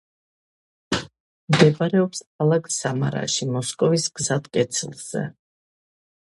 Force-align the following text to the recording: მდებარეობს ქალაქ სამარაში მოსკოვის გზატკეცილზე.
მდებარეობს 1.55 2.23
ქალაქ 2.41 2.71
სამარაში 2.77 3.49
მოსკოვის 3.53 4.09
გზატკეცილზე. 4.19 5.27